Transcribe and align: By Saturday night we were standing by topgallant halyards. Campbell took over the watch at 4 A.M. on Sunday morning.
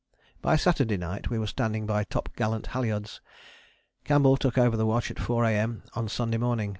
By 0.41 0.55
Saturday 0.55 0.97
night 0.97 1.29
we 1.29 1.37
were 1.37 1.45
standing 1.45 1.85
by 1.85 2.05
topgallant 2.05 2.65
halyards. 2.73 3.21
Campbell 4.03 4.35
took 4.35 4.57
over 4.57 4.75
the 4.75 4.87
watch 4.87 5.11
at 5.11 5.19
4 5.19 5.45
A.M. 5.45 5.83
on 5.93 6.09
Sunday 6.09 6.37
morning. 6.39 6.69